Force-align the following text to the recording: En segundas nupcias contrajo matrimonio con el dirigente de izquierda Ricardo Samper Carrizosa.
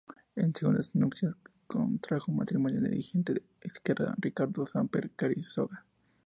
En 0.35 0.55
segundas 0.55 0.95
nupcias 0.95 1.35
contrajo 1.67 2.31
matrimonio 2.31 2.77
con 2.77 2.85
el 2.85 2.91
dirigente 2.93 3.35
de 3.35 3.41
izquierda 3.63 4.15
Ricardo 4.17 4.65
Samper 4.65 5.11
Carrizosa. 5.11 5.85